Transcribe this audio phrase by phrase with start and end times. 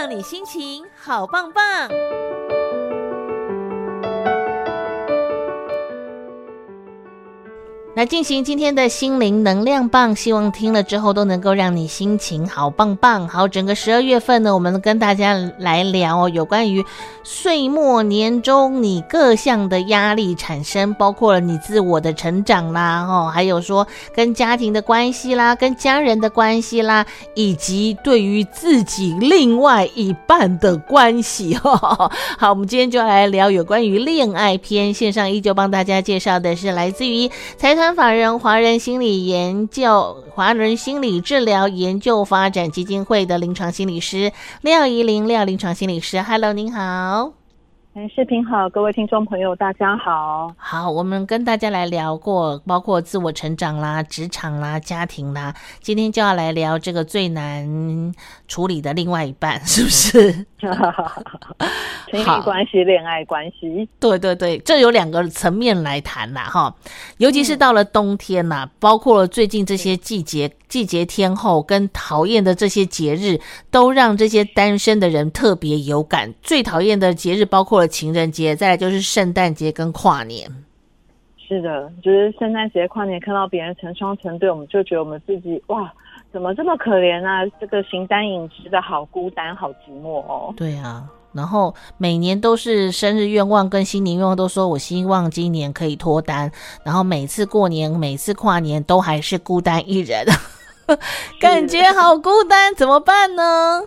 [0.00, 1.90] 让你心情好棒棒。
[8.00, 13.28] 来进行今天的心灵能量棒，希望听了之后都能够让你心情好棒棒。
[13.28, 16.82] 好，整个十二月份呢，我们跟大家来聊哦，有关于
[17.22, 31.54] 岁末年终你各项的压力产生，包括了你自我的成长啦，哦，还有说跟家庭的关系啦，跟家人的关系啦，以及对于自己另外一半的关系。
[31.60, 47.39] 好，我们今天就来聊有关于恋爱篇，线上依旧帮大家介绍的是来自于财团法人华人心理研究、华人心理治疗研究发展基金会的临床心理师廖怡玲，廖临床心理师，Hello，您好。
[47.92, 50.54] 哎，视频好，各位听众朋友，大家好。
[50.56, 58.14] 好，我们跟大家来聊过，包括自我成长啦、职场啦、家庭啦，今天就要来聊这个最难
[58.46, 60.46] 处理的另外一半， 是不是？
[62.10, 66.72] 亲密关系、恋爱关系，对对对，这有两个层面来谈啦，哈。
[67.16, 76.32] 尤其是到了冬天呐、嗯，包括了最近这些季节、季节天后跟讨厌的这些节日，都让这些单身的人特别有感。
[76.42, 77.79] 最讨厌的节日包括。
[77.86, 80.50] 情人节，再来就是圣诞节跟跨年。
[81.38, 85.92] 是的，就是圣诞节、跨年，看到别人成双成对，我们就觉得我们自己哇，
[86.32, 87.44] 怎么这么可怜啊？
[87.60, 90.54] 这个形单影只的好孤单、好寂寞哦。
[90.56, 96.52] 对啊，然后每年都是生日愿望跟新年愿望，都说我希望今年可以脱单，
[96.84, 100.24] 然后每次过年、每次跨年都还是孤单一人，
[101.40, 103.82] 感觉好孤单，怎么办呢？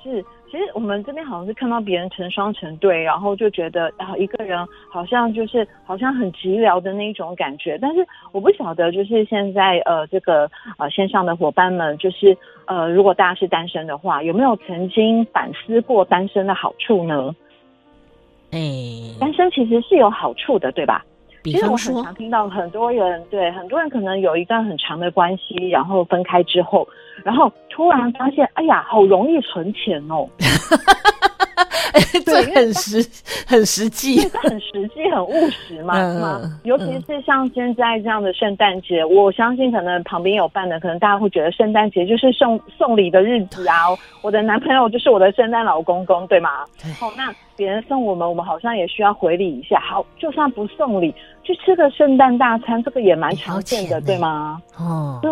[0.00, 0.24] 是。
[0.54, 4.56] 其实我们这边好像是看到别人成双成对，然后就觉得啊，一个人
[4.88, 7.76] 好像就是好像很寂寥的那种感觉。
[7.82, 17.34] 但是我不晓得，就是现在呃这个呃线上的伙伴们，就是呃如果大家是单身的话，有没有曾经反思过单身的好处呢？
[18.52, 18.60] 哎，
[19.18, 21.04] 单身其实是有好处的，对吧？
[21.42, 26.88] 其实我很常听到很多人，对很多人可能有一段很长的关系，然后分开之后，
[27.22, 30.28] 然后突然发现，哎呀，好容易存钱哦。
[32.24, 33.04] 对，很实
[33.46, 36.60] 很实际，很实际，很务实嘛，嗯嗯。
[36.64, 43.74] 尤其是像现在这样的圣诞节，我相信可能旁边有伴的，可能大家会觉得圣诞节就是送送礼的日子啊。
[44.22, 46.64] 我的男朋友就是我的圣诞老公公，对吗？
[46.98, 49.80] 好，那别人送我们，我们好像也需要回礼一下。
[49.80, 51.14] 好，就算不送礼，
[51.44, 54.60] 去吃个圣诞大餐，这个也蛮常见的，对吗？
[54.78, 55.30] 哦，对。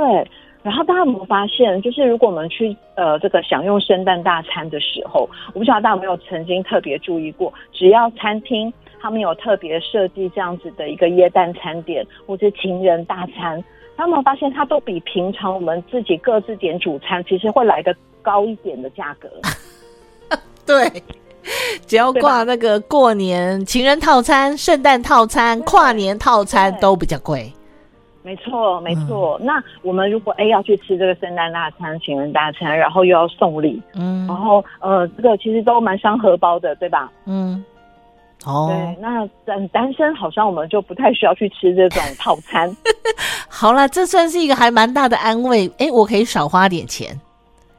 [0.62, 13.62] 然后大家有没有发现，就是如果我们去呃这个享用圣诞大餐的时候，我不晓得大家有没有曾经特别注意过，只要餐厅他们有特别设计这样子的一个耶诞餐点或者情人大餐，
[13.96, 17.92] 他们发现它都比平常我们自己各自点主餐，其实会来个
[18.22, 19.28] 高一点的价格。
[20.64, 20.88] 对，
[21.88, 27.52] 只要挂那个过年情人套餐、圣诞套餐、跨年套餐都比较贵。
[28.22, 29.46] 没错，没错、嗯。
[29.46, 37.10] 那我们如果哎要去吃这个圣诞大餐、情人大餐，然后又要送礼，嗯，然后呃，这个其实都蛮伤荷包的，对吧？
[37.26, 37.64] 嗯，
[38.46, 38.96] 哦，对。
[39.00, 42.70] 那单单身好像我们就不太需要去吃这种套餐。
[43.50, 45.68] 好啦，这算是一个还蛮大的安慰。
[45.78, 47.18] 哎，我可以少花点钱。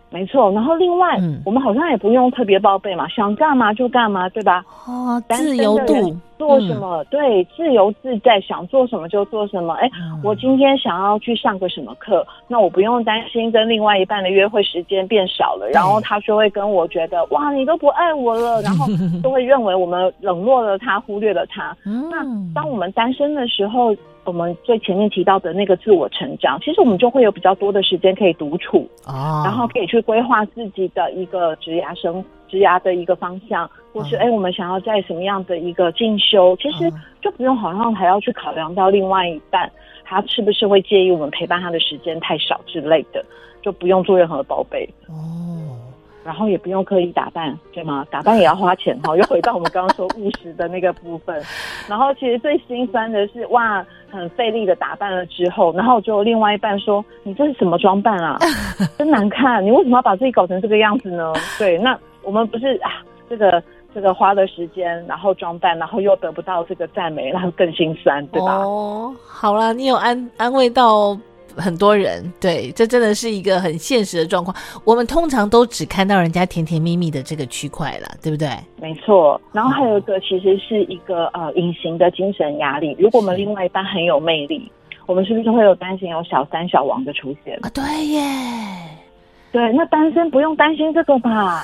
[0.09, 0.51] 没错。
[0.51, 4.63] 然后另外，嗯、我们好像也不用特别报备嘛，想干嘛就干嘛，对吧？
[4.85, 6.15] 哦，自由度。
[6.45, 7.05] 做什么、嗯？
[7.09, 9.73] 对，自由自在，想做什么就做什么。
[9.75, 18.85] 哎、嗯，我今天想要去上个什么课，那我不用担心跟另外一半的约会时间变少了，然后他就会跟我觉得，哇，你都不爱我了，然后
[19.23, 21.75] 就会认为我们冷落了他，忽略了他。
[21.85, 22.17] 嗯、那
[22.53, 32.23] 当我们单身的时候，我们最前面提到的那个自我成长，其实我们就会有比较多的时间可以独处啊，然后可以去规划自己的一个职涯生。
[32.53, 36.87] 职涯的一个方向，或是哎、欸，我们想要在什么样的一个进修，其实
[37.19, 39.67] 就不用好像还要去考量到另外一半，
[40.05, 43.25] 他是不是会介意我们陪伴他的时间太少之类的，
[43.63, 45.15] 就不用做任何的报备哦。
[46.23, 48.05] 然后也不用刻意打扮，对吗？
[48.09, 49.13] 打扮也要花钱哈。
[49.17, 51.41] 又回到我们刚刚说务实的那个部分。
[51.89, 58.39] 然后其实最心酸的是，哇，很费力的打扮了之后，然后就另外一半说：“你这是什么装扮啊？
[58.97, 59.61] 真难看！
[59.65, 61.99] 你为什么要把自己搞成这个样子呢？”对，那。
[62.23, 63.61] 我们不是啊，这个
[63.93, 68.57] 这个花了时间，然后装扮，然后又得不到这个赞美，然后更心酸，对吧？
[68.57, 71.17] 哦，好啦，你有安安慰到
[71.55, 74.55] 很多人，对，这真的是一个很现实的状况。
[74.83, 78.49] 我们通常都只看到人家甜甜蜜蜜的这个区块了，对不对？
[78.81, 79.39] 没错。
[79.51, 82.95] 然后还有一个，其实是一个呃隐形的精神压力。
[82.97, 84.71] 如果我们另外一半很有魅力，
[85.05, 87.55] 我们是不是会有担心有小三小王的出现？
[87.61, 88.21] 啊，对耶。
[89.53, 91.63] 对，那单身不用担心这个吧？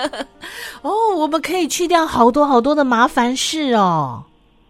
[0.84, 4.22] 哦，我们可以去掉好多好多的麻烦事哦。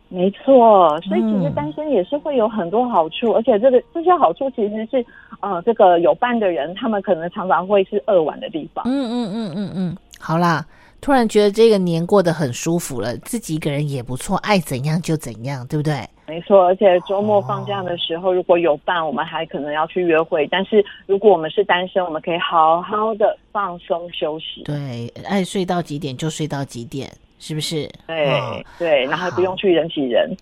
[0.09, 5.05] 没错，所以其实单身也是会有很多好处，嗯、而且这个这些好处其实是
[5.41, 8.85] 呃，这个有伴的人，他们可能常常会是扼腕的地方。
[8.87, 10.65] 嗯嗯嗯嗯嗯，好啦。
[11.01, 16.05] 突然觉得这个年过得很舒服了，自己一个人也不错，爱怎样就怎样，对不对？
[16.27, 20.45] 没错，而且周末放假的时候，如果有伴，我们还可能要去约会。
[20.51, 24.65] 但是如果我们是单身，我们可以好好的放松休息。
[24.65, 27.09] 对，爱睡到几点就睡到几点。
[27.39, 27.89] 是不是？
[28.07, 30.37] 对、哦、对，然后还不用去人挤人。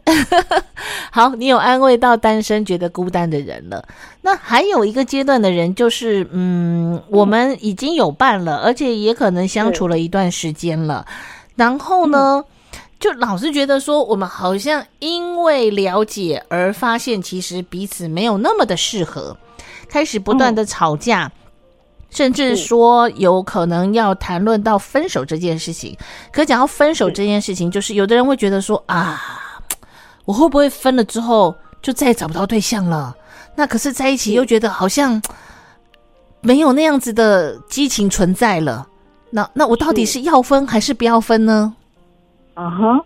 [1.10, 3.84] 好，你有安慰到单身觉得孤单的人了。
[4.22, 11.04] 那还有一个阶段的人，就是嗯，我们已经有伴了，而且也可能相处了一段时间了。
[11.56, 12.44] 然后呢，
[12.98, 19.36] 就老是觉得说，我们好像因为了解而发现，其实彼此没有那么的适合，
[19.88, 21.26] 开始不断的吵架。
[21.26, 21.43] 嗯
[22.14, 25.98] 甚至说有可能要谈论到分手这件事情，
[26.32, 29.20] 可讲到分手这件事情，就是有的人会觉得说啊，
[30.24, 31.52] 我会不会分了之后
[31.82, 33.14] 就再也找不到对象了？
[33.56, 35.20] 那可是在一起又觉得好像
[36.40, 38.86] 没有那样子的激情存在了。
[39.30, 41.74] 那那我到底是要分还是不要分呢？
[42.54, 43.04] 啊哈。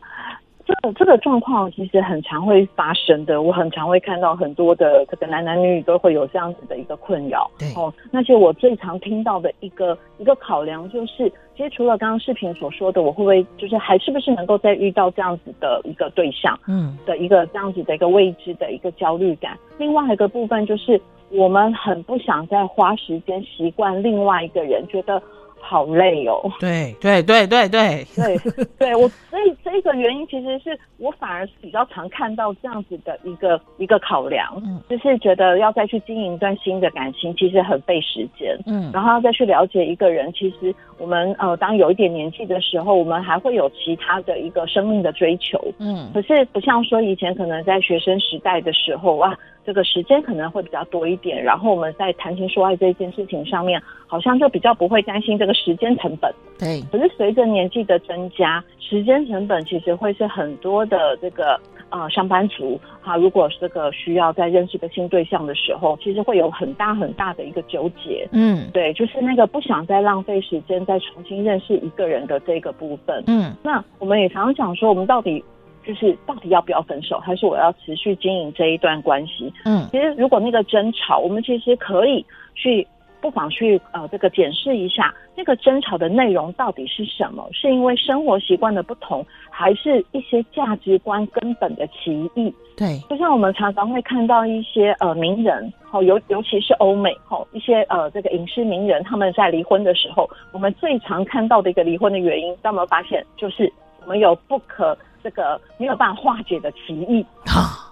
[0.69, 7.51] 这个这个状况其实很常会发生的，我很常会看到很多的这个男男女女都会有这样子的一个困扰。
[7.59, 19.57] 对哦，那其实我最常听到的一个一个考量就是，其实除了刚刚视频所说的，我会不会就是还是不是能够再遇到这样子的一个对象，嗯，的一个这样子的一个未知的一个焦虑感。
[19.79, 21.01] 另外一个部分就是，
[21.31, 25.23] 我们很不想再花时间习惯另外一个人，觉得。
[25.69, 26.41] 好累哦！
[26.59, 28.39] 对对对对对 对
[28.79, 49.39] 对，我所以这个原因其实是我反而是比较常看到这样子的一个一个考量，嗯，就是觉得要再去经营一段新的感情，其实很费时间，嗯，然后要再去了解一个人，其实我们呃当有一点年纪的时候，我们还会有其他的一个生命的追求，嗯，可是不像说以前可能在学生时代的时候啊。
[49.69, 56.35] 这个时间可能会比较多一点，然后我们在谈情说爱这一件事情上面，好像就比较不会担心这个时间成本。
[56.59, 61.53] 对，可是随着年纪的增加，时间成本其实会是很多的这个
[61.91, 68.27] 啊、呃、上班族哈、啊，如果这个需要在认识一个新对象的时候，其实会有很大很大的一个纠结。
[68.33, 73.23] 嗯，对，就是那个不想再浪费时间再重新认识一个人的这个部分。
[73.27, 75.45] 嗯，那我们也常常讲说，我们到底。
[75.89, 79.51] 就是到底要不要分手，还是我要持续经营这一段关系？
[79.65, 82.23] 嗯，其实如果那个争吵，我们其实可以
[82.55, 82.87] 去
[83.23, 87.49] 不妨去呃这个检视一下，那个争吵的内容到底是什么？
[87.55, 92.55] 是因为生活习惯的不同，还是一些价值观根本的歧义？
[92.77, 104.97] 对，就像我们常常会看到一些呃名人，哦，尤尤其是欧美，哦，一些呃这个影视名人，他们在离婚的时候，我们最常看到的一个离婚的原因，有没有发现，就是我们有不可。
[105.21, 107.91] 这个没有办法化解的歧义啊，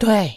[0.00, 0.28] 对，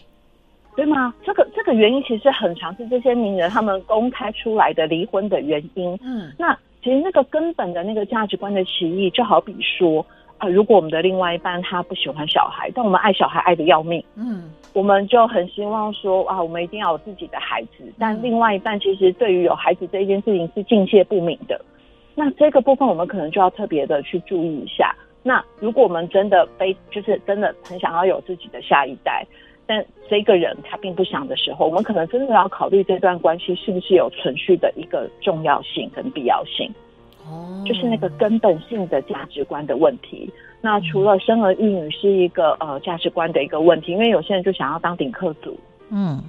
[0.76, 1.12] 对吗？
[1.26, 5.98] 这个这个原因其实很常是这些名人他们公开出来的离婚的原因。
[6.04, 10.06] 嗯，那其实那个根本的那个价值观的歧义，就好比说
[10.38, 21.60] 啊、呃，如果我们的另外一半他不喜欢小孩，但我们爱小孩爱的要命，嗯，我们就很希望说啊，我们一定要有自己的孩子，但另外一半其实对于有孩子这一件事情是敬谢不敏的。
[22.16, 24.96] 那这个部分我们可能就要特别的去注意一下。
[25.24, 29.26] 那如果我们真的非就是真的很想要有自己的下一代，
[29.68, 36.70] 但这个人他并不想的时候，我们可能真的要考虑这段关系是不是有存续的一个重要性跟必要性。
[37.26, 40.28] 哦，就是那个根本性的价值观的问题。
[40.60, 45.58] 那除了生儿育女是一个呃价值观的一个问题，因为有些人就想要当顶客族。
[45.90, 46.22] 嗯。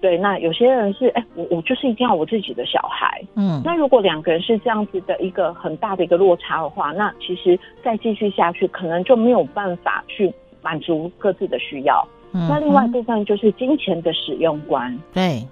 [0.00, 12.06] 对，那有些人是哎，我我就是一定要我自己的小孩，嗯，那如果两个人是这样子的一个很大的一个落差的话，那其实再继续下去，可能就没有办法去满足各自的需要。
[12.32, 15.42] 嗯，那另外一部分就是金钱的使用观，对。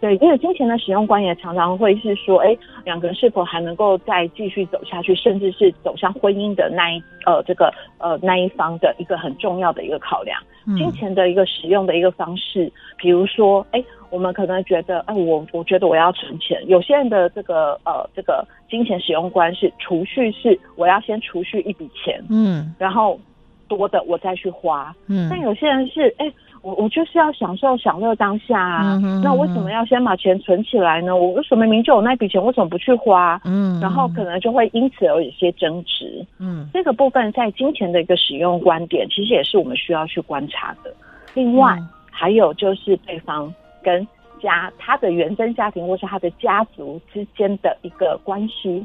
[0.00, 10.40] 对，因为金钱的使用观也常常会是说，哎，两个人是否还能够再继续走下去，甚至是走向婚姻的那一呃这个呃那一方的一个很重要的一个考量。
[10.76, 16.62] 金钱的一个使用的一个方式，比如说，哎，我们可能觉得，哎，我我觉得我要存钱。
[16.68, 23.18] 有些人的这个呃这个金钱使用观是储蓄，是我要先储蓄一笔钱，嗯，然后
[23.66, 26.30] 多的我再去花，嗯，但有些人是，哎。
[26.62, 31.16] 我我就是要享受享乐当下啊，那为什么要先把钱存起来呢？
[31.16, 33.40] 我为什么明明就有那笔钱，为什么不去花？
[33.44, 36.24] 嗯，然后可能就会因此而有些争执。
[36.38, 40.92] 嗯，这个部分在金钱的一个使用观点，其实也是我们需要去观察的。
[41.34, 44.06] 另外，嗯、还有就是对方跟
[44.40, 48.84] 家他的原生家庭或是他的家族之间的一个关系。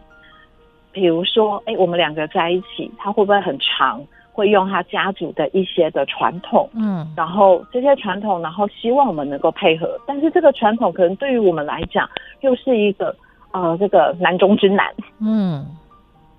[0.92, 4.00] 比如说，哎，我们两个在一起，他会不会很长？
[4.34, 9.96] 会用他家族的一些的传统，嗯，然后这些传统，然后希望我们能够配合。
[10.08, 12.10] 但是这个传统可能对于我们来讲，
[12.42, 13.16] 又是一个
[13.52, 15.64] 呃这个难中之难，嗯，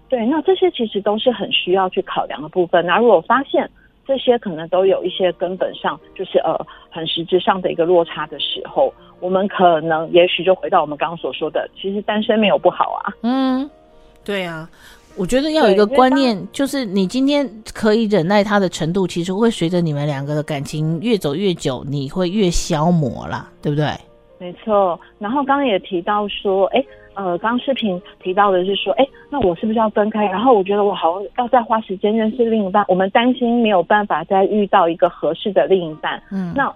[0.08, 0.26] 对。
[0.26, 2.84] 那这些其实都是很需要去考量的部分。
[2.84, 3.70] 那如果发现
[4.04, 6.58] 这些可能都有一些根本上就是呃
[6.90, 13.70] 很实质上的一个落差的时候，我们可能也许就回到我们刚刚所说的，其实单身没有不好啊，嗯，
[14.24, 14.68] 对啊。
[15.16, 23.86] 我觉得要有一个观念，就是你今天可以忍耐他的程度，其实会随着你们两个的感情越走越久，你会越消磨啦，对不对？
[24.38, 24.98] 没错。
[25.18, 30.24] 然后刚刚也提到说，哎，呃，刚刚视频提到的是说，哎，那我是不是要分开？
[30.26, 36.20] 然后我觉得我好像要再花时间认识另一半，我们担心没有办法再遇到一个合适的另一半。
[36.32, 36.74] 嗯，那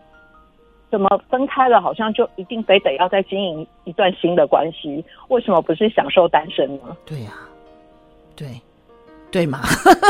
[0.90, 5.04] 怎么分开了，好像就一定非得要再经营一段新的关系？
[5.26, 6.96] 为什么不是享受单身呢？
[7.04, 7.47] 对呀、啊。
[8.38, 8.62] 对，
[9.32, 9.60] 对嘛，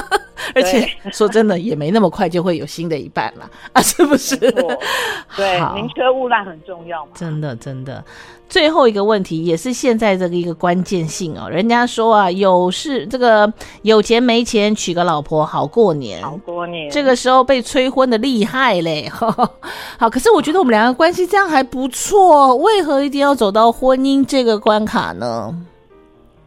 [0.54, 4.36] 而且 说真的，也没那么快就会有新的一半了啊，是不是？
[5.34, 7.12] 对，宁缺毋滥很重要嘛。
[7.14, 8.04] 真的，真的。
[8.50, 11.48] 最后一个问题，也是现在这个一个关键性哦。
[11.48, 13.50] 人家说啊，有事这个
[13.82, 16.90] 有钱没钱娶个老婆好过年，好过年。
[16.90, 19.06] 这个时候被催婚的厉害嘞。
[19.98, 25.54] 好，可是我觉得我们两个关系这样还不错，为何一定要走到婚姻这个关卡呢？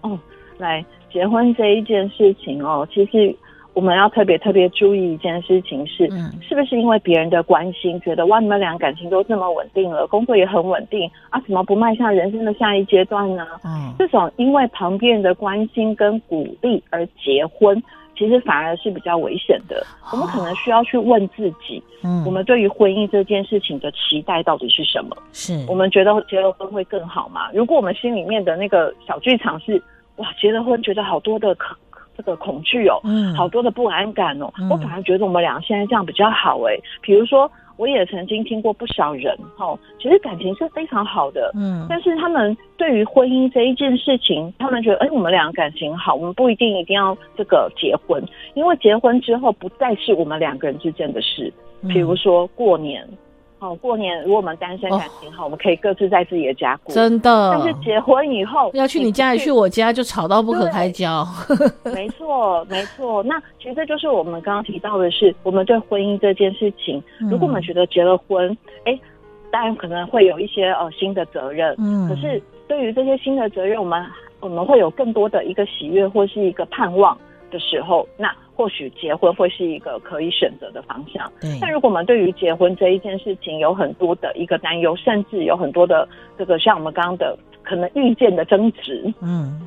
[0.01, 0.17] 哦，
[0.57, 0.83] 来。
[1.13, 3.35] 结婚这一件事情哦，其实
[3.73, 13.47] 我们要特别特别注意一件事情是，嗯，是不是因为别人的关心，觉得哇，你们俩感情都这么稳定了，工作也很稳定啊，怎么不迈向人生的下一阶段呢？
[13.63, 17.81] 嗯，这种因为旁边人的关心跟鼓励而结婚，
[18.17, 19.85] 其实反而是比较危险的。
[20.11, 25.15] 我们可能需要去问自己，嗯，我们对于婚姻这件事情的期待到底是什么？
[25.31, 27.49] 是我们觉得结了婚会更好吗？
[27.53, 29.81] 如果我们心里面的那个小剧场是。
[30.17, 31.75] 哇，结了婚觉得好多的恐
[32.15, 34.51] 这个恐惧哦，嗯，好多的不安感哦。
[34.59, 36.77] 嗯、我反而觉得我们俩现在这样比较好哎。
[37.01, 51.51] 比如说，我也曾经听过不少人哈、哦，其实感情是非常好的，嗯，但是他们对于婚姻这一件事情，他们觉得哎，我们俩感情好，我们不一定一定要这个结婚，因为结婚之后不再是我们两个人之间的事。
[51.87, 53.07] 比如说过年。
[53.61, 56.95] 哦，过年如果我们单身感情好，哦、我们可以各自在自己的家过。
[56.95, 61.23] 真的，但是结婚以后要去你家里去我家，就吵到不可开交。
[61.93, 63.21] 没错，没错。
[63.21, 68.99] 那其实这就是我们刚刚提到的是，我们对婚姻这件事情，嗯、如果我们觉得结了婚，哎，
[69.51, 71.75] 当然可能会有一些呃新的责任。
[71.77, 72.09] 嗯。
[72.09, 74.03] 可是对于这些新的责任，我们
[74.39, 77.15] 我们会有更多的一个喜悦或是一个盼望
[77.51, 78.33] 的时候，那。
[78.61, 81.57] 或许结婚会是一个可以选择的方向，对。
[81.59, 89.59] 但如果我们对于结婚这一件事情有很多的一个担忧，甚至有很多的这个像我们刚刚的可能预见的争执，嗯，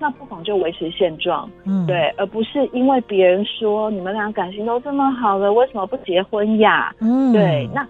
[0.00, 6.92] 那不妨就维持现状，嗯，对，而不是因为别人说你们俩感情都这么好了，为什么不结婚呀？
[6.98, 7.86] 嗯，对，那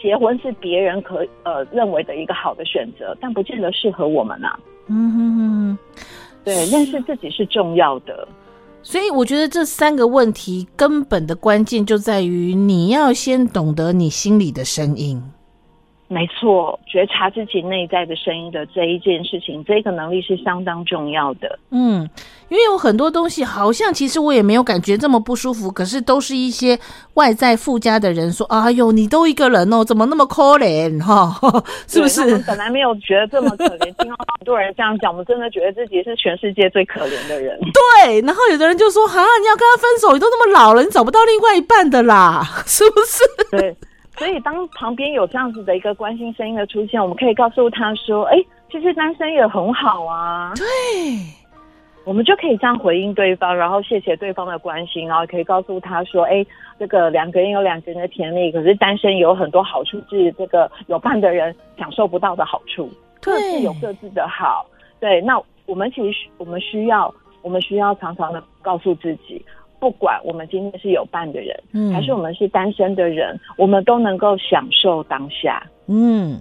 [0.00, 4.58] 结婚是别人可呃认为的一个好的选择，但不见得适合我们啊。
[4.88, 5.78] 嗯哼哼，
[6.44, 8.26] 对，认识自己是重要的。
[8.82, 15.22] 所以我觉得这三个问题根本的关键就在于你要先懂得你心里的声音。
[16.12, 21.58] 没错，觉察自己内在的声音的这一件事情，这个能力是相当重要的。
[21.70, 22.06] 嗯，
[22.50, 26.78] 因为有很多东西好像其实我也没有感觉这么不舒服，可是都是一些
[27.14, 31.34] 外在附加的人说：“哎呦，你都一个人哦，怎么那么可怜？”哈，
[31.88, 32.36] 是不是？
[32.46, 37.58] 本来没有觉得这么可怜，听到很多人这样讲，我们真的觉得自己是全世界最可怜的人。
[38.04, 43.24] 对，然后有的人就说：“哈，你要跟他分手，你都那么老了，你找不到另外一半的啦， 是不是？”
[43.56, 43.74] 对。
[44.22, 48.36] 所以，当旁边有这样子的一个关心声音的出现，我们可以告诉他说：“哎，
[48.70, 50.64] 其实单身也很好啊。”对，
[52.04, 56.46] 我们就可以这样回应对方，然后谢谢对方的关心，然后可以告诉他说：“哎，
[56.78, 62.88] 这个两个人有两个人的甜蜜，可是单身有很多好处，是这个有伴的人享受不到的好处。
[63.20, 64.64] 各自有各自的好。
[65.00, 65.36] 对，那
[65.66, 67.12] 我们其实我们需要，
[67.42, 69.44] 我们需要常常的告诉自己。”
[69.82, 75.60] 不管我们今天是有伴的人，嗯，还是我们是单身的人，我们都能够享受当下。
[75.88, 76.40] 嗯，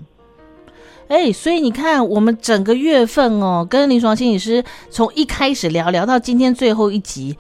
[1.07, 7.35] 哎、欸，所以你看，我们整个月份哦，跟临床心理师从一开始聊聊到今天最后一集，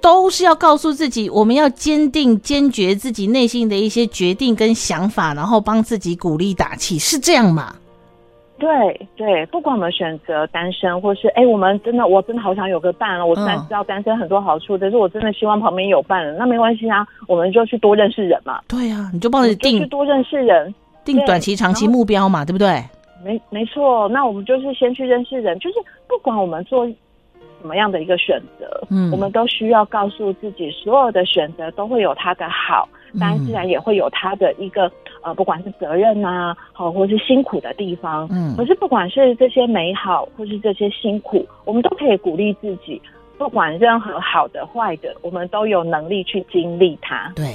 [0.00, 7.76] 都是要告诉自己，我们要坚定、坚决自己内心的一些决定跟想法，然后帮自己鼓励打气，是这样吗？
[8.62, 13.26] 对对，不管我们选择单身，或是哎，我们真的，我真的好想有个伴了。
[13.26, 16.32] 我虽然知道单身很多好处，但是我真的希望旁边有伴了。
[16.38, 18.60] 那没关系啊，我们就去多认识人嘛。
[18.68, 20.72] 对啊，你就帮着定，去多认识人。
[21.04, 22.80] 定短期、长期目标嘛，对不对？
[23.24, 25.76] 没没错，那我们就是先去认识人，就是
[26.06, 32.88] 不管我们做什么样的一个选择，嗯，我们都需要告诉自己，所有的选择都会有它的好，
[33.18, 34.88] 当然自然也会有它的一个
[35.22, 43.00] 呃，不管是责任啊，好，或是辛苦的地方，嗯，可是不管是这些美好，或是这些辛苦，我们都可以鼓励自己，
[43.38, 47.54] 不管任何好的坏的，我们都有能力去经历它，对，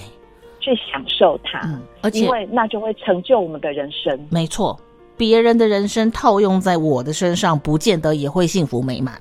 [0.60, 4.78] 去享受它，嗯，而且因为那就会成就我们的人生，没错。
[5.18, 9.20] 别人的人生套用在我的身上，不见得也会幸福美满。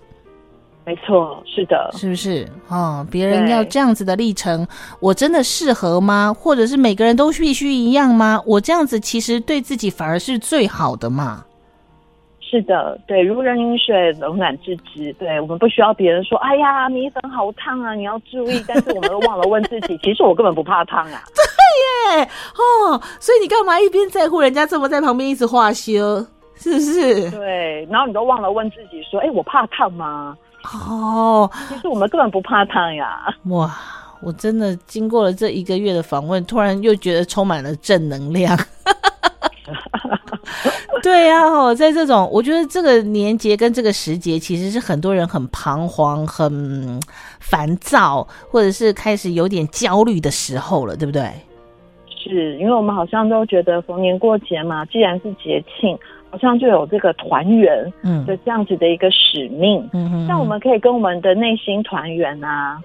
[0.86, 2.48] 没错，是的，是不是？
[2.68, 4.64] 哦，别人要这样子的历程，
[5.00, 6.32] 我真的适合吗？
[6.32, 8.40] 或者是每个人都必须一样吗？
[8.46, 11.44] 我这样子其实对自己反而是最好的嘛。
[12.40, 15.12] 是的，对，如人饮水，冷暖自知。
[15.14, 21.24] 对，我们不需要别人说：“哎呀，米粉好烫啊，你要注意。”但是我们都忘了问自己， 其实我根本不怕烫啊。
[21.34, 22.22] 对耶，
[22.54, 26.24] 哦，所以你干嘛一边在乎人家，这么在旁边一直化修，
[26.54, 27.28] 是不是？
[27.32, 30.38] 对，然后你都忘了问自己说：“哎，我怕烫吗？”
[30.88, 33.32] 哦，其实我们根本不怕烫呀。
[33.44, 33.74] 哇，
[34.20, 38.58] 我真的经过了这一个月的访问，突然又觉得充满了正能量。
[41.02, 47.00] 对呀，哦，在这种我觉得这个年节跟这个时节，其实是很多人很彷徨、很
[47.38, 51.30] 烦躁，或者是开始有点焦虑的时候了，对不对？
[52.08, 55.96] 是因为我们好像都觉得逢年过节嘛，既然是节庆，
[56.36, 62.78] 好像就有这个团圆，嗯，的这样子的一个使命，嗯哼，那我们可以跟我们的内心团圆啊，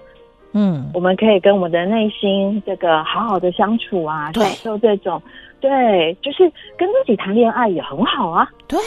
[0.52, 5.20] 嗯，我们可以跟我们的内心这个好好的相处啊，享受这种。
[5.60, 8.48] 对，就是跟自己谈恋爱也很好啊。
[8.66, 8.78] 对，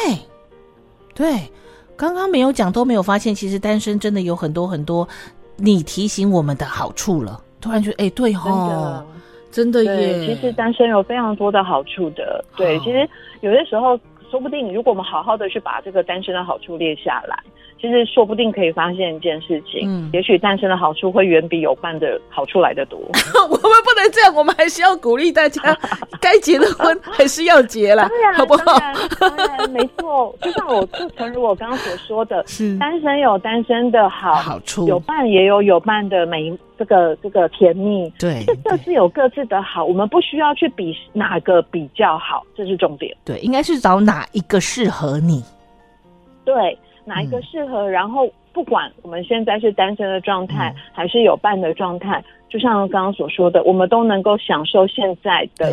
[1.14, 1.26] 对，
[1.96, 5.08] 刚刚没有讲都没有发现，其实单身真的有很多很多
[5.58, 7.40] 你提醒我们的好处了。
[7.62, 9.06] 突然觉得，哎，对哦，
[9.52, 10.28] 真的，真的耶。
[10.28, 12.44] 其实单身有非常多的好处的。
[12.58, 13.10] 对，其实
[13.42, 13.98] 有些时候，
[14.36, 17.42] 说不定如果我们好好的去把这个单身的好处列下来。
[17.80, 22.98] 其实说不定可以发现一件事情，嗯，也许单身的好处会远比有伴的好处来的多。
[23.44, 25.62] 我们不能这样，我们还是要鼓励大家，
[26.20, 28.80] 该结的婚还是要结了，好不好？
[28.80, 30.36] 当然，当然，没错。
[30.42, 38.10] 就像我，就诚如我刚刚所说的，是单身有单身的好好处，有伴也有有伴的美，这个这个甜蜜。
[38.18, 43.16] 对，这各自有各自的好，我们不需要去比哪个比较好，这是重点。
[43.26, 45.44] 对，应该是找哪一个适合你。
[46.46, 46.76] 对。
[47.06, 47.84] 哪一个适合？
[47.84, 55.72] 嗯、然后不管我们现在是单身的状态，嗯、还是有伴的状态，就像刚刚所说的，我们都能够享受现在的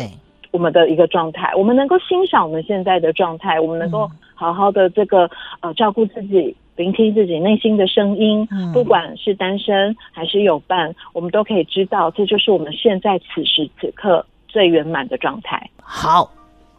[0.51, 5.29] 我们的一个状态，我们能够欣赏我们现在的状态，我们能够好好的这个
[5.61, 8.47] 呃照顾自己，聆听自己内心的声音。
[8.51, 15.69] 嗯、不管是单身还是有伴，我们都可以知道，这就是我们现在此时此刻最圆满的状态。
[15.81, 16.29] 好。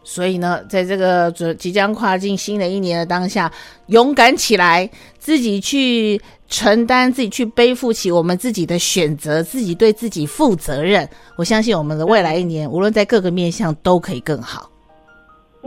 [0.05, 3.51] 所以呢，在这个即将跨进新的一年的当下，
[3.87, 4.87] 勇敢起来，
[5.17, 11.09] 自己去承担，自己去背负起我们自己的选择，自己对自己负责任。
[11.35, 14.69] 我相信我们的未来一年，无论在各个面向都可以更好。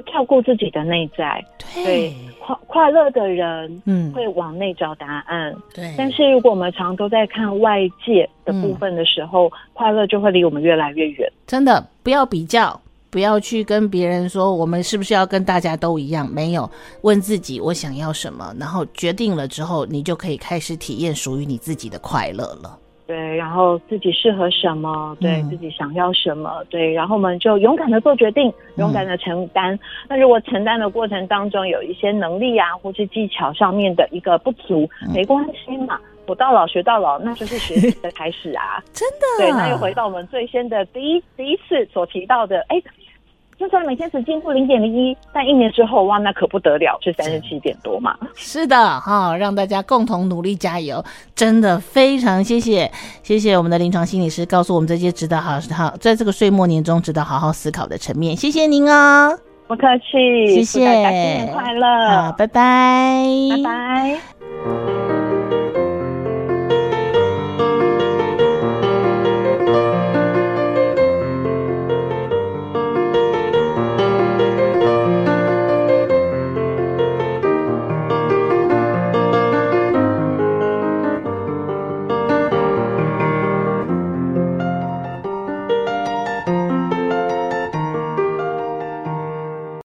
[0.07, 5.53] 跳过自己的内在，对，对快快乐的人，嗯，会往内找答案。
[5.75, 11.29] 对，但是如果我们常都在看外界的部分的时候，嗯，快乐就会离我们越来越远。
[11.49, 12.81] 真的，不要比较。
[13.11, 16.71] 不要去跟别人说我们是不是要跟大家都一样，没有，
[17.03, 22.79] 问自己我想要什么，然后决定了之后，你就可以开始体验属于你自己的快乐了。
[23.07, 29.75] 对，然后自己适合什么，对、嗯、自己想要什么，对，然后我们就勇敢的做决定，勇敢的承担。
[29.75, 29.79] 嗯、
[30.11, 38.79] 那如果承担的过程当中有一些能力啊，或是技巧上面的一个不足，嗯、没关系嘛，活到老学到老，那就是学习的开始啊。
[38.93, 42.81] 真的，对，那又回到我们最先的第一第一次所提到的，哎。
[43.59, 48.17] 就算每天只进步零点零一，但一年之后哇，那可不得了，是三十七点多嘛。
[48.37, 52.89] 是的，哈、哦，让大家共同努力加油，真的非常谢谢，
[53.25, 59.37] 谢谢我们的临床心理师告诉我们这些值得好好在这个岁末年终值得好好思考的层面，谢谢您哦，
[59.67, 65.08] 不客气，谢谢，大家新年快乐，好，拜拜，拜拜。